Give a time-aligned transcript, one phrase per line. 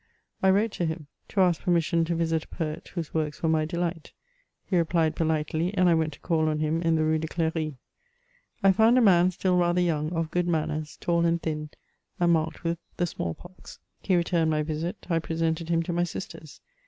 [0.41, 3.67] I wrote to him to ask permission to visit a poet, whose works were my
[3.67, 4.13] deHght;
[4.65, 7.75] he replied politely, and I went to call on him, in the Rue de Cl^ry.
[8.63, 11.69] I found a man still rather young, of good manners, tall and thin,
[12.19, 13.77] and marked with the small pox.
[14.01, 16.61] He returned my visit; I presented him to my sisters.